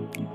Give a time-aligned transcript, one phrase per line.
[0.00, 0.30] Thank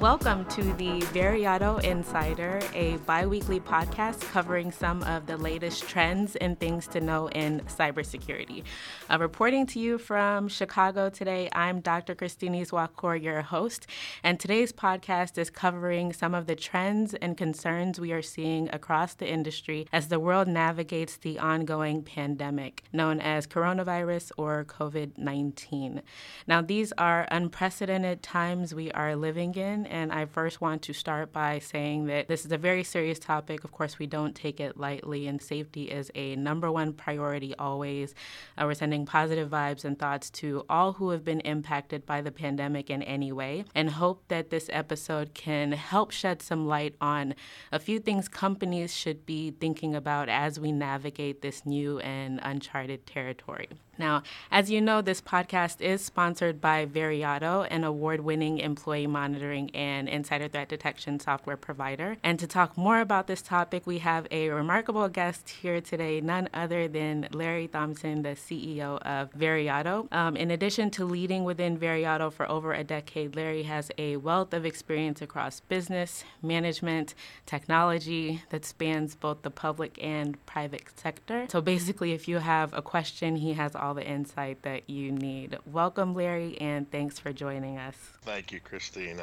[0.00, 6.36] Welcome to the Veriato Insider, a bi weekly podcast covering some of the latest trends
[6.36, 8.62] and things to know in cybersecurity.
[9.10, 12.14] Uh, reporting to you from Chicago today, I'm Dr.
[12.14, 13.86] Christine Izuakor, your host,
[14.22, 19.12] and today's podcast is covering some of the trends and concerns we are seeing across
[19.12, 26.00] the industry as the world navigates the ongoing pandemic known as coronavirus or COVID 19.
[26.46, 31.32] Now, these are unprecedented times we are living in and I first want to start
[31.32, 33.64] by saying that this is a very serious topic.
[33.64, 38.14] Of course, we don't take it lightly, and safety is a number one priority always.
[38.56, 42.30] Uh, we're sending positive vibes and thoughts to all who have been impacted by the
[42.30, 47.34] pandemic in any way, and hope that this episode can help shed some light on
[47.72, 53.06] a few things companies should be thinking about as we navigate this new and uncharted
[53.06, 53.68] territory.
[54.00, 59.70] Now, as you know, this podcast is sponsored by Veriato, an award winning employee monitoring
[59.74, 62.16] and insider threat detection software provider.
[62.22, 66.48] And to talk more about this topic, we have a remarkable guest here today, none
[66.54, 70.10] other than Larry Thompson, the CEO of Veriato.
[70.14, 74.54] Um, in addition to leading within Veriato for over a decade, Larry has a wealth
[74.54, 81.44] of experience across business, management, technology that spans both the public and private sector.
[81.50, 85.10] So basically, if you have a question, he has all all the insight that you
[85.10, 85.58] need.
[85.66, 87.96] Welcome, Larry, and thanks for joining us.
[88.22, 89.20] Thank you, Christine.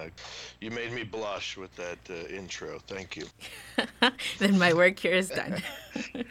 [0.60, 2.78] you made me blush with that uh, intro.
[2.86, 3.28] Thank you.
[4.40, 5.64] then my work here is done.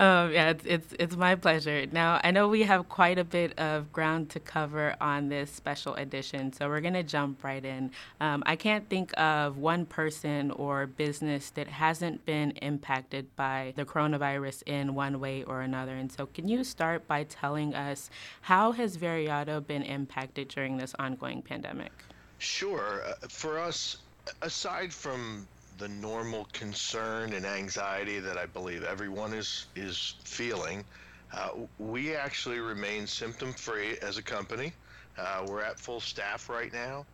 [0.00, 1.84] Um, yeah, it's, it's, it's my pleasure.
[1.92, 5.94] Now, I know we have quite a bit of ground to cover on this special
[5.94, 7.90] edition, so we're going to jump right in.
[8.18, 13.84] Um, I can't think of one person or business that hasn't been impacted by the
[13.84, 15.94] coronavirus in one way or another.
[15.94, 18.08] And so, can you start by telling us
[18.40, 21.92] how has Veriato been impacted during this ongoing pandemic?
[22.38, 23.02] Sure.
[23.06, 23.98] Uh, for us,
[24.40, 25.46] aside from
[25.80, 30.84] the normal concern and anxiety that I believe everyone is is feeling.
[31.32, 34.74] Uh, we actually remain symptom free as a company.
[35.16, 37.06] Uh, we're at full staff right now.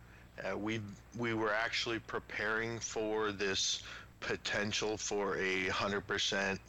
[0.43, 0.81] Uh, we
[1.17, 3.83] we were actually preparing for this
[4.19, 6.59] potential for a hundred percent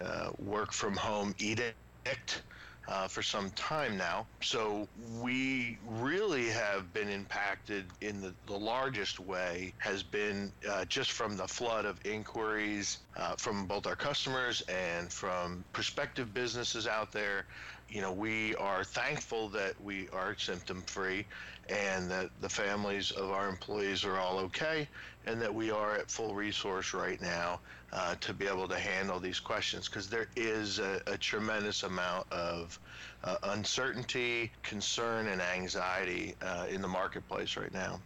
[0.00, 2.42] uh, work from home edict
[2.88, 4.26] uh, for some time now.
[4.42, 4.88] So
[5.20, 11.36] we really have been impacted in the, the largest way has been uh, just from
[11.36, 17.46] the flood of inquiries uh, from both our customers and from prospective businesses out there.
[17.92, 21.26] You know, we are thankful that we are symptom free
[21.68, 24.88] and that the families of our employees are all okay
[25.26, 27.60] and that we are at full resource right now
[27.92, 32.32] uh, to be able to handle these questions because there is a, a, tremendous amount
[32.32, 32.78] of
[33.24, 38.00] uh, uncertainty, concern, and anxiety uh, in the marketplace right now.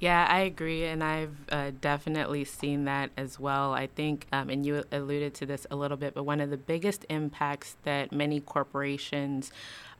[0.00, 3.74] Yeah, I agree, and I've uh, definitely seen that as well.
[3.74, 6.56] I think, um, and you alluded to this a little bit, but one of the
[6.56, 9.52] biggest impacts that many corporations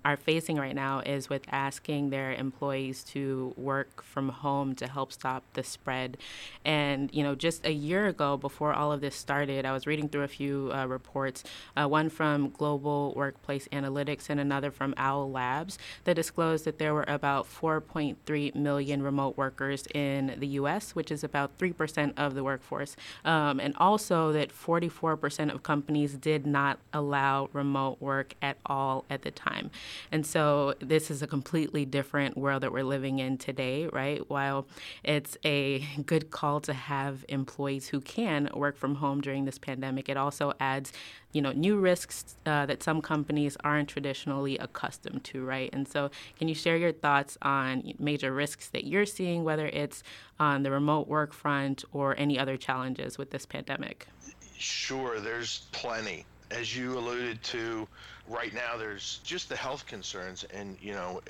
[0.05, 5.12] are facing right now is with asking their employees to work from home to help
[5.12, 6.16] stop the spread.
[6.65, 10.09] And, you know, just a year ago, before all of this started, I was reading
[10.09, 11.44] through a few uh, reports,
[11.77, 16.94] uh, one from Global Workplace Analytics and another from Owl Labs, that disclosed that there
[16.94, 22.43] were about 4.3 million remote workers in the U.S., which is about 3% of the
[22.43, 22.97] workforce.
[23.25, 29.22] Um, and also that 44% of companies did not allow remote work at all at
[29.22, 29.71] the time.
[30.11, 34.28] And so this is a completely different world that we're living in today, right?
[34.28, 34.67] While
[35.05, 40.09] it's a good call to have employees who can work from home during this pandemic,
[40.09, 40.93] it also adds
[41.33, 45.71] you know new risks uh, that some companies aren't traditionally accustomed to right?
[45.73, 50.03] And so can you share your thoughts on major risks that you're seeing whether it's
[50.39, 54.07] on the remote work front or any other challenges with this pandemic?
[54.57, 57.87] Sure there's plenty as you alluded to
[58.27, 61.21] right now there's just the health concerns and you know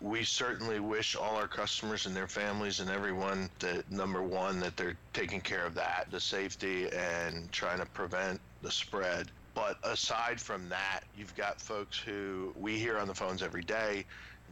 [0.00, 4.76] we certainly wish all our customers and their families and everyone that number one that
[4.76, 9.30] they're taking care of that the safety and trying to prevent the spread.
[9.54, 14.04] But aside from that you've got folks who we hear on the phones every day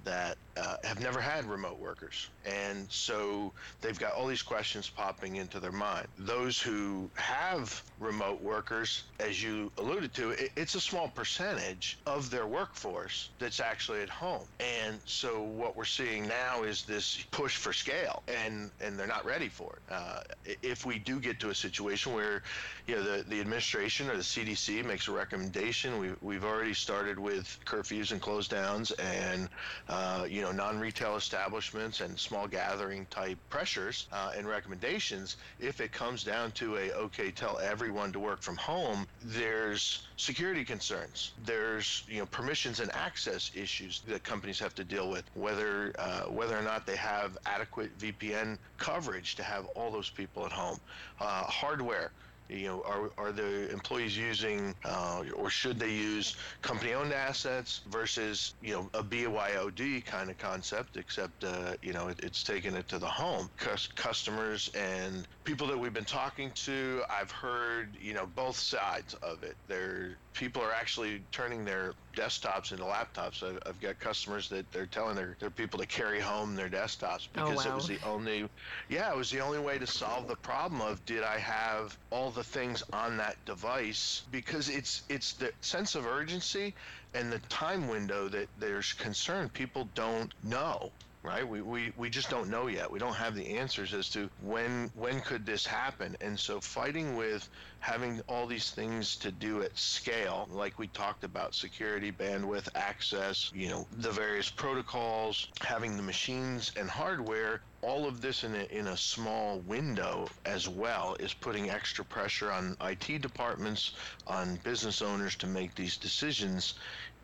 [0.05, 2.29] that uh, have never had remote workers.
[2.45, 6.07] And so they've got all these questions popping into their mind.
[6.19, 12.31] Those who have remote workers, as you alluded to, it, it's a small percentage of
[12.31, 14.45] their workforce that's actually at home.
[14.61, 19.25] And so what we're seeing now is this push for scale, and, and they're not
[19.25, 19.93] ready for it.
[19.93, 20.21] Uh,
[20.63, 22.43] if we do get to a situation where
[22.87, 27.19] you know, the, the administration or the CDC makes a recommendation, we, we've already started
[27.19, 29.49] with curfews and close downs and,
[29.89, 29.94] uh,
[30.29, 35.37] you know, non-retail establishments and small gathering type pressures uh, and recommendations.
[35.61, 40.65] If it comes down to a, okay, tell everyone to work from home, there's security
[40.65, 41.33] concerns.
[41.45, 46.23] There's, you know, permissions and access issues that companies have to deal with, whether, uh,
[46.23, 50.79] whether or not they have adequate VPN coverage to have all those people at home.
[51.21, 52.13] Uh, hardware,
[52.49, 58.55] you know, are, are the employees using uh, or should they use company-owned assets versus,
[58.61, 62.89] you know, a BYOD kind of concept, except, uh, you know, it, it's taking it
[62.89, 63.49] to the home.
[63.59, 69.15] Cus- customers and people that we've been talking to, I've heard, you know, both sides
[69.15, 69.57] of it.
[69.67, 73.43] They're people are actually turning their desktops into laptops.
[73.43, 77.29] I've, I've got customers that they're telling their, their people to carry home their desktops
[77.37, 78.49] Oh, because it was the only,
[78.89, 82.31] yeah, it was the only way to solve the problem of did I have all
[82.31, 86.75] the things on that device because it's it's the sense of urgency
[87.15, 89.49] and the time window that there's concern.
[89.49, 90.91] People don't know
[91.25, 91.49] right?
[91.49, 92.91] We, we we just don't know yet.
[92.91, 96.17] We don't have the answers as to when when could this happen.
[96.21, 97.49] And so fighting with
[97.81, 103.51] having all these things to do at scale like we talked about security bandwidth access
[103.53, 108.65] you know the various protocols having the machines and hardware all of this in a,
[108.65, 113.93] in a small window as well is putting extra pressure on IT departments,
[114.27, 116.75] on business owners to make these decisions.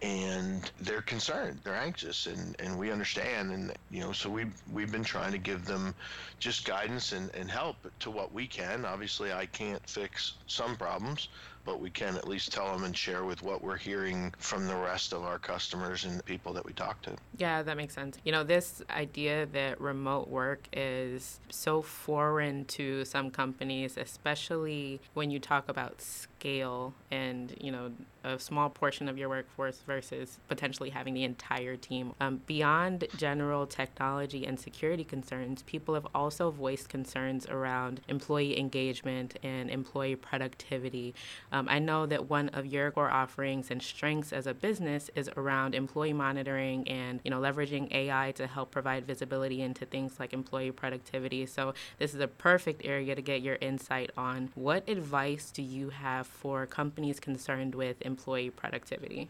[0.02, 3.52] And they're concerned, they're anxious, and, and we understand.
[3.52, 5.94] And, you know, so we've, we've been trying to give them
[6.38, 8.84] just guidance and, and help to what we can.
[8.84, 11.28] Obviously, I can't fix some problems,
[11.64, 14.76] but we can at least tell them and share with what we're hearing from the
[14.76, 17.14] rest of our customers and the people that we talk to.
[17.38, 18.18] Yeah, that makes sense.
[18.24, 25.30] You know, this idea that remote work is so foreign to some companies, especially when
[25.30, 26.00] you talk about
[26.40, 27.92] scale and, you know,
[28.24, 32.12] a small portion of your workforce versus potentially having the entire team.
[32.20, 39.38] Um, beyond general technology and security concerns, people have also voiced concerns around employee engagement
[39.42, 41.14] and employee productivity.
[41.52, 45.30] Um, I know that one of your core offerings and strengths as a business is
[45.36, 50.32] around employee monitoring and you know leveraging AI to help provide visibility into things like
[50.32, 51.46] employee productivity.
[51.46, 54.50] So this is a perfect area to get your insight on.
[54.54, 59.28] What advice do you have for companies concerned with employee productivity?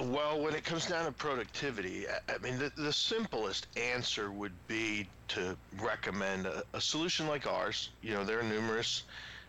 [0.00, 4.52] Well, when it comes down to productivity, I, I mean, the, the simplest answer would
[4.66, 7.90] be to recommend a, a solution like ours.
[8.02, 9.04] You know, there are numerous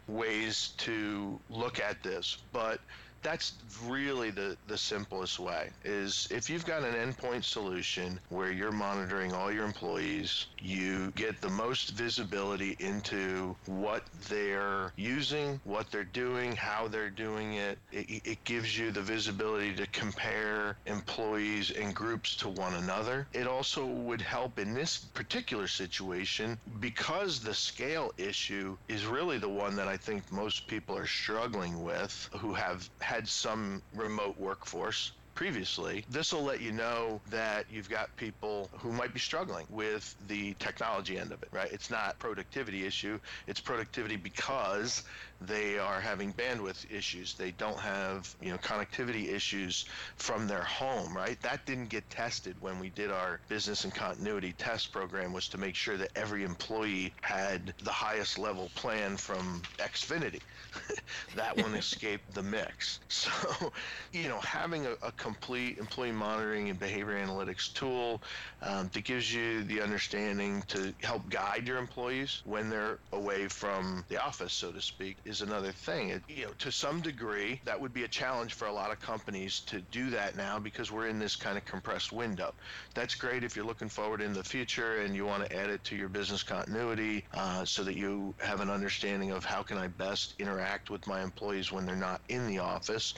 [0.08, 2.80] ways to look at this, but
[3.22, 3.54] that's
[3.86, 9.34] really the, the simplest way is if you've got an endpoint solution where you're monitoring
[9.34, 16.56] all your employees you get the most visibility into what they're using what they're doing
[16.56, 17.80] how they're doing it.
[17.92, 23.28] It, it gives you the visibility to compare employees and groups to one another.
[23.34, 29.50] It also would help in this particular situation because the scale issue is really the
[29.50, 35.14] one that i think most people are struggling with who have had some remote workforce
[35.34, 40.16] previously, this will let you know that you've got people who might be struggling with
[40.28, 41.72] the technology end of it, right?
[41.72, 45.02] It's not productivity issue, it's productivity because
[45.42, 47.34] they are having bandwidth issues.
[47.34, 49.86] They don't have, you know, connectivity issues
[50.18, 51.42] from their home, right?
[51.42, 55.58] That didn't get tested when we did our business and continuity test program was to
[55.58, 60.42] make sure that every employee had the highest level plan from Xfinity.
[61.36, 63.00] that one escaped the mix.
[63.08, 63.74] So,
[64.12, 68.22] you know, having a, a complete employee monitoring and behavior analytics tool
[68.62, 74.06] um, that gives you the understanding to help guide your employees when they're away from
[74.10, 76.10] the office, so to speak, is another thing.
[76.10, 79.00] It, you know, to some degree, that would be a challenge for a lot of
[79.00, 82.54] companies to do that now because we're in this kind of compressed window.
[82.96, 85.84] That's great if you're looking forward in the future and you want to add it
[85.86, 89.88] to your business continuity uh, so that you have an understanding of how can I
[89.88, 93.14] best interact with my employees when they're not in the office.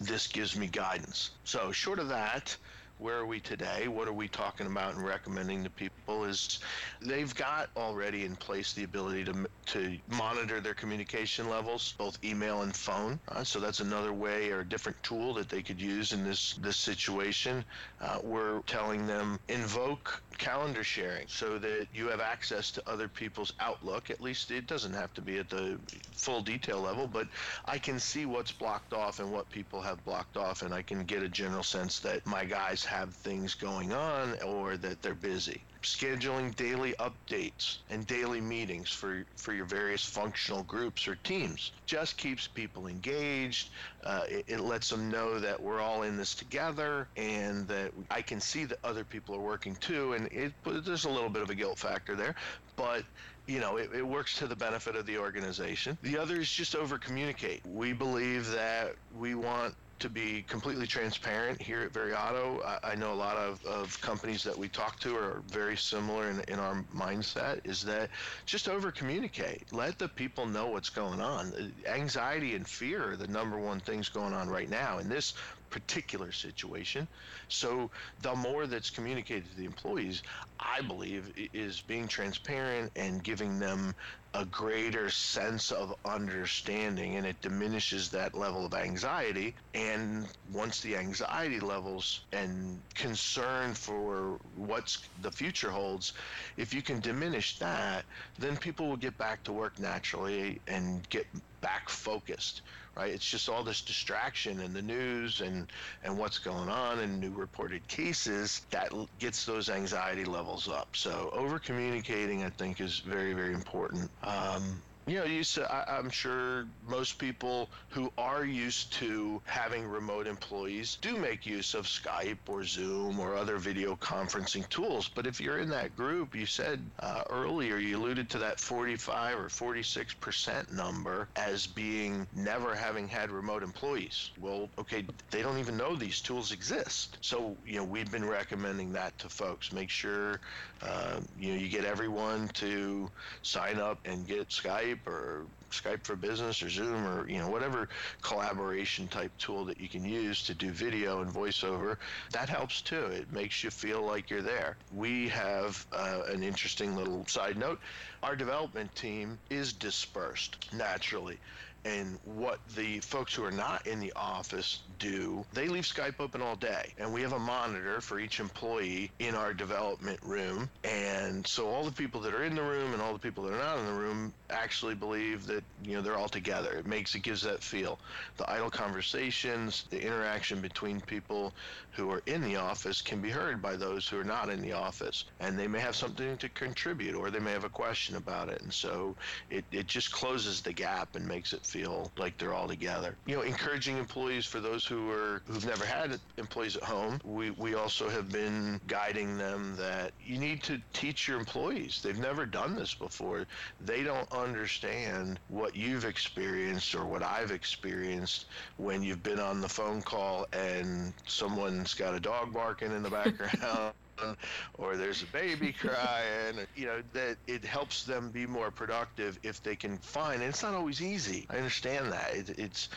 [0.00, 1.30] This gives me guidance.
[1.44, 2.56] So, short of that,
[3.02, 3.88] where are we today?
[3.88, 6.24] What are we talking about and recommending to people?
[6.24, 6.60] Is
[7.00, 12.62] they've got already in place the ability to to monitor their communication levels, both email
[12.62, 13.18] and phone.
[13.28, 16.54] Uh, so that's another way or a different tool that they could use in this
[16.54, 17.64] this situation.
[18.00, 23.52] Uh, we're telling them invoke calendar sharing so that you have access to other people's
[23.60, 24.10] Outlook.
[24.10, 25.78] At least it doesn't have to be at the
[26.12, 27.28] full detail level, but
[27.64, 31.04] I can see what's blocked off and what people have blocked off, and I can
[31.04, 35.62] get a general sense that my guys have things going on or that they're busy
[35.82, 41.72] scheduling daily updates and daily meetings for, for your various functional groups or teams.
[41.86, 43.70] Just keeps people engaged.
[44.04, 48.22] Uh, it, it lets them know that we're all in this together and that I
[48.22, 50.12] can see that other people are working too.
[50.12, 52.34] And it, there's a little bit of a guilt factor there,
[52.76, 53.02] but
[53.46, 55.98] you know, it, it, works to the benefit of the organization.
[56.02, 57.60] The other is just over communicate.
[57.66, 62.60] We believe that we want to be completely transparent here at Veriato.
[62.64, 66.28] I, I know a lot of, of companies that we talk to are very similar
[66.28, 68.10] in, in our mindset is that
[68.44, 69.72] just over communicate.
[69.72, 71.72] Let the people know what's going on.
[71.86, 74.98] Anxiety and fear are the number one things going on right now.
[74.98, 75.34] In this
[75.72, 77.08] particular situation.
[77.48, 77.90] So
[78.22, 80.22] the more that's communicated to the employees,
[80.60, 83.94] I believe, is being transparent and giving them
[84.34, 90.96] a greater sense of understanding and it diminishes that level of anxiety and once the
[90.96, 96.14] anxiety levels and concern for what's the future holds
[96.56, 98.06] if you can diminish that
[98.38, 101.26] then people will get back to work naturally and get
[101.60, 102.62] back focused
[102.96, 103.12] right?
[103.12, 105.70] It's just all this distraction in the news and
[106.02, 110.96] and what's going on and new reported cases that gets those anxiety levels up.
[110.96, 114.10] So over communicating, I think, is very very important.
[114.22, 119.84] Um, you know, you said, I, am sure most people who are used to having
[119.86, 125.08] remote employees do make use of Skype or Zoom or other video conferencing tools.
[125.12, 129.38] But if you're in that group, you said uh, earlier, you alluded to that 45
[129.38, 134.30] or 46 percent number as being never having had remote employees.
[134.40, 137.18] Well, okay, they don't even know these tools exist.
[137.20, 139.72] So, you know, we've been recommending that to folks.
[139.72, 140.40] Make sure,
[140.80, 143.10] uh, you know, you get everyone to
[143.42, 147.88] sign up and get Skype or Skype for Business or Zoom or you know whatever
[148.22, 151.96] collaboration type tool that you can use to do video and voiceover,
[152.32, 153.06] that helps too.
[153.06, 154.76] It makes you feel like you're there.
[154.94, 157.80] We have uh, an interesting little side note.
[158.22, 161.38] Our development team is dispersed naturally
[161.84, 166.40] and what the folks who are not in the office do, they leave Skype open
[166.40, 166.92] all day.
[166.98, 170.70] And we have a monitor for each employee in our development room.
[170.84, 173.54] And so all the people that are in the room and all the people that
[173.54, 176.72] are not in the room actually believe that, you know, they're all together.
[176.72, 177.98] It makes, it gives that feel.
[178.36, 181.52] The idle conversations, the interaction between people
[181.92, 184.72] who are in the office can be heard by those who are not in the
[184.72, 185.24] office.
[185.40, 188.62] And they may have something to contribute or they may have a question about it.
[188.62, 189.14] And so
[189.50, 193.16] it, it just closes the gap and makes it feel like they're all together.
[193.26, 197.20] You know, encouraging employees for those who are who've never had employees at home.
[197.24, 202.00] We we also have been guiding them that you need to teach your employees.
[202.02, 203.46] They've never done this before.
[203.80, 208.46] They don't understand what you've experienced or what I've experienced
[208.78, 213.10] when you've been on the phone call and someone's got a dog barking in the
[213.10, 213.92] background
[214.74, 219.62] or there's a baby crying, you know, that it helps them be more productive if
[219.62, 221.46] they can find, and it's not always easy.
[221.50, 222.34] I understand that.
[222.34, 222.88] It, it's,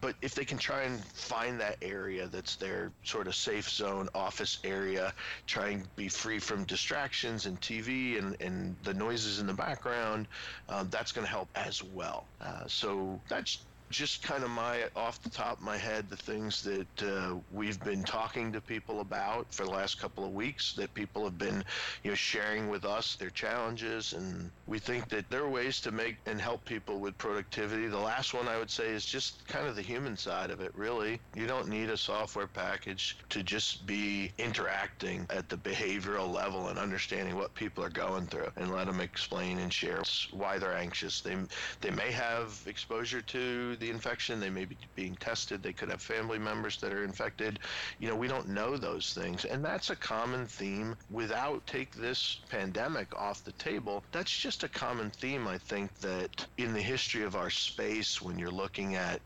[0.00, 4.08] but if they can try and find that area that's their sort of safe zone,
[4.14, 5.14] office area,
[5.46, 10.28] try and be free from distractions and TV and, and the noises in the background,
[10.68, 12.30] um, that's going to help as well.
[12.40, 16.62] Uh, so that's just kind of my off the top of my head the things
[16.62, 20.94] that uh, we've been talking to people about for the last couple of weeks that
[20.94, 21.62] people have been
[22.04, 25.90] you know sharing with us their challenges and we think that there are ways to
[25.90, 29.66] make and help people with productivity the last one i would say is just kind
[29.66, 33.86] of the human side of it really you don't need a software package to just
[33.86, 38.86] be interacting at the behavioral level and understanding what people are going through and let
[38.86, 41.36] them explain and share why they're anxious they
[41.80, 44.40] they may have exposure to the infection.
[44.40, 45.62] They may be being tested.
[45.62, 47.58] They could have family members that are infected.
[47.98, 49.44] You know, we don't know those things.
[49.44, 50.96] And that's a common theme.
[51.10, 56.46] Without take this pandemic off the table, that's just a common theme, I think, that
[56.58, 59.20] in the history of our space, when you're looking at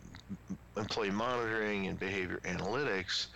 [0.76, 3.29] employee monitoring and behavior analytics,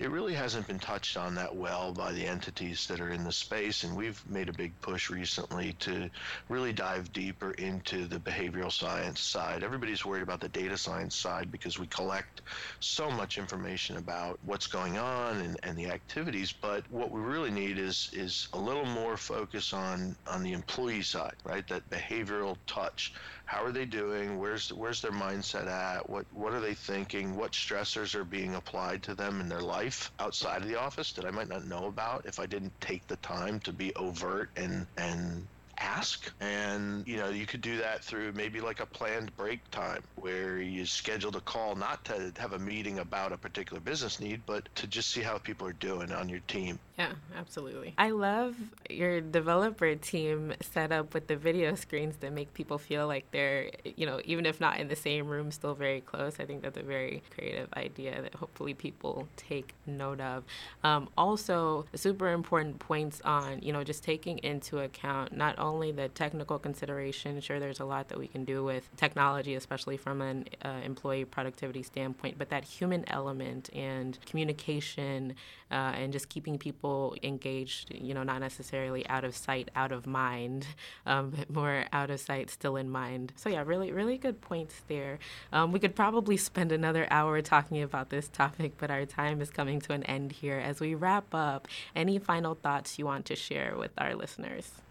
[0.00, 3.30] it really hasn't been touched on that well by the entities that are in the
[3.30, 3.84] space.
[3.84, 6.10] And we've made a big push recently to
[6.48, 9.62] really dive deeper into the behavioral science side.
[9.62, 12.42] Everybody's worried about the data science side because we collect
[12.80, 16.52] so much information about what's going on and, and the activities.
[16.52, 21.02] But what we really need is is a little more focus on on the employee
[21.02, 21.66] side, right?
[21.68, 23.14] That behavioral touch
[23.46, 24.38] how are they doing?
[24.38, 26.08] Where's where's their mindset at?
[26.08, 27.36] What what are they thinking?
[27.36, 29.83] What stressors are being applied to them in their life
[30.18, 33.16] outside of the office that I might not know about if I didn't take the
[33.18, 38.32] time to be overt and and ask and you know you could do that through
[38.32, 42.58] maybe like a planned break time where you scheduled a call not to have a
[42.58, 46.28] meeting about a particular business need but to just see how people are doing on
[46.28, 46.78] your team.
[46.98, 47.94] Yeah absolutely.
[47.98, 48.56] I love
[48.88, 53.70] your developer team set up with the video screens that make people feel like they're
[53.84, 56.38] you know even if not in the same room still very close.
[56.38, 60.44] I think that's a very creative idea that hopefully people take note of.
[60.82, 66.08] Um, also super important points on you know just taking into account not only the
[66.08, 70.44] technical consideration, sure, there's a lot that we can do with technology, especially from an
[70.62, 75.34] uh, employee productivity standpoint, but that human element and communication
[75.70, 80.06] uh, and just keeping people engaged, you know, not necessarily out of sight, out of
[80.06, 80.66] mind,
[81.06, 83.32] um, more out of sight, still in mind.
[83.36, 85.18] So, yeah, really, really good points there.
[85.52, 89.50] Um, we could probably spend another hour talking about this topic, but our time is
[89.50, 90.58] coming to an end here.
[90.58, 91.66] As we wrap up,
[91.96, 94.83] any final thoughts you want to share with our listeners?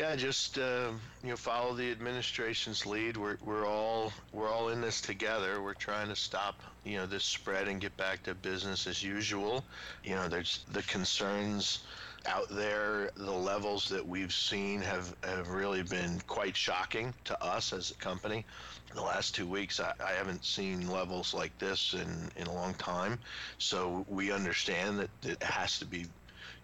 [0.00, 0.92] Yeah, just uh,
[1.22, 3.18] you know, follow the administration's lead.
[3.18, 5.60] We're we're all we're all in this together.
[5.60, 9.62] We're trying to stop you know this spread and get back to business as usual.
[10.02, 11.80] You know, there's the concerns
[12.24, 13.10] out there.
[13.14, 17.94] The levels that we've seen have have really been quite shocking to us as a
[17.96, 18.46] company.
[18.94, 22.72] The last two weeks, I, I haven't seen levels like this in, in a long
[22.74, 23.18] time.
[23.58, 26.06] So we understand that it has to be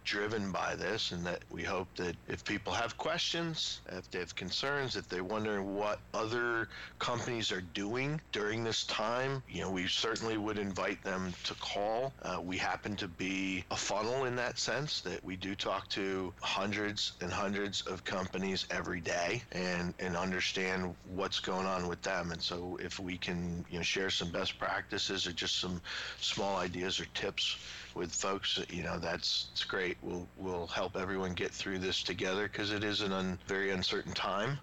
[0.06, 4.34] driven by this, and that we hope that if people have questions, if they have
[4.36, 9.86] concerns, if they're wondering what other companies are doing during this time, you know, we
[9.88, 12.12] certainly would invite them to call.
[12.22, 16.32] Uh, we happen to be a funnel in that sense that we do talk to
[16.40, 22.30] hundreds and hundreds of companies every day and, and understand what's going on with them.
[22.30, 25.82] And so if we can, you know, share some best practices or just some
[26.20, 27.56] small ideas or tips
[27.96, 29.96] with folks, you know, that's it's great.
[30.02, 34.12] We'll we'll help everyone get through this together because it is an un, very uncertain
[34.12, 34.58] time.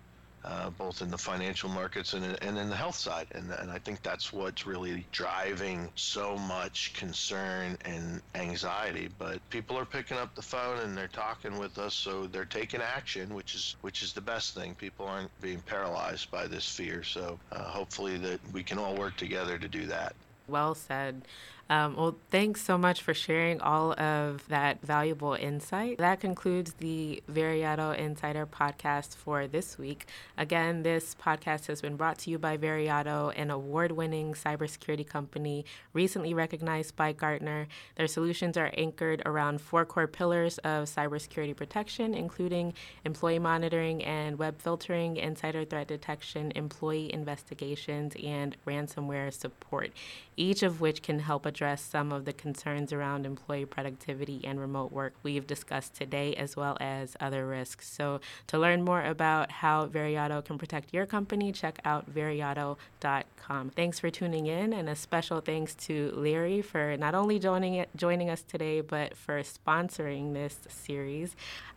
[0.45, 3.27] Uh, both in the financial markets and, and in the health side.
[3.31, 9.07] And, and I think that's what's really driving so much concern and anxiety.
[9.17, 12.81] But people are picking up the phone and they're talking with us, so they're taking
[12.81, 14.75] action, which is which is the best thing.
[14.75, 17.03] People aren't being paralyzed by this fear.
[17.03, 20.13] So uh, hopefully that we can all work together to do that.
[20.49, 21.21] Well said.
[21.69, 25.97] Um, well, thanks so much for sharing all of that valuable insight.
[25.97, 30.07] That concludes the Veriato Insider podcast for this week.
[30.37, 35.63] Again, this podcast has been brought to you by Veriato, an award winning cybersecurity company
[35.93, 37.67] recently recognized by Gartner.
[37.95, 42.73] Their solutions are anchored around four core pillars of cybersecurity protection, including
[43.05, 49.91] employee monitoring and web filtering, insider threat detection, employee investigations, and ransomware support,
[50.35, 54.91] each of which can help address some of the concerns around employee productivity and remote
[54.91, 57.87] work we've discussed today, as well as other risks.
[57.87, 63.69] So, to learn more about how Veriato can protect your company, check out veriato.com.
[63.69, 68.31] Thanks for tuning in, and a special thanks to Larry for not only joining joining
[68.31, 71.35] us today, but for sponsoring this series.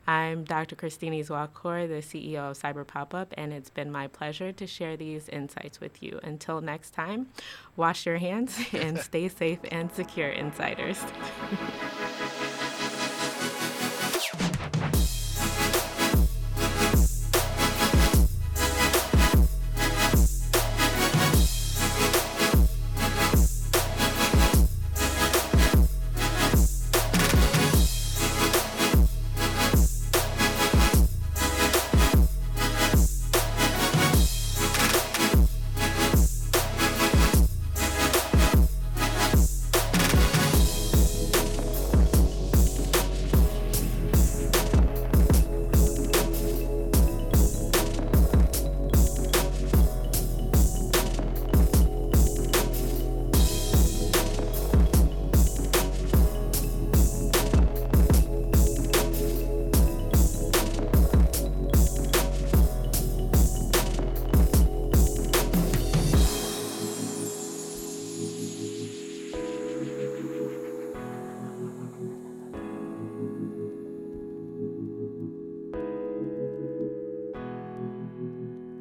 [0.09, 0.77] I'm Dr.
[0.77, 5.29] Christine Izuakor, the CEO of Cyber Pop-Up, and it's been my pleasure to share these
[5.29, 6.21] insights with you.
[6.23, 7.29] Until next time,
[7.75, 11.03] wash your hands and stay safe and secure, insiders.